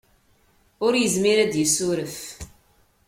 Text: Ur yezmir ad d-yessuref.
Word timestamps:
Ur 0.85 0.93
yezmir 0.97 1.37
ad 1.43 1.49
d-yessuref. 1.53 2.17